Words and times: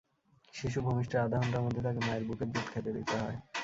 শিশু 0.53 0.79
ভূমিষ্ঠের 0.85 1.23
আধা 1.23 1.37
ঘণ্টার 1.41 1.63
মধ্যে 1.65 1.81
তাকে 1.85 1.99
মায়ের 2.01 2.23
বুকের 2.27 2.49
দুধ 2.53 2.65
খেতে 2.71 2.91
দিতে 2.97 3.15
হয়। 3.17 3.37